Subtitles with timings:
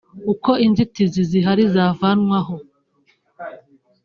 [0.31, 2.55] uko inzitizi zihari zavanwaho